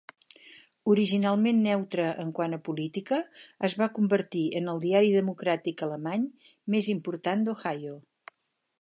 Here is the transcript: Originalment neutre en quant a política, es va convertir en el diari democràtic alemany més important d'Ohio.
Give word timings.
Originalment 0.93 1.59
neutre 1.65 2.07
en 2.23 2.31
quant 2.39 2.57
a 2.57 2.59
política, 2.71 3.19
es 3.69 3.77
va 3.83 3.91
convertir 3.99 4.43
en 4.61 4.73
el 4.75 4.83
diari 4.89 5.15
democràtic 5.19 5.87
alemany 5.89 6.29
més 6.77 6.91
important 6.99 7.47
d'Ohio. 7.49 7.99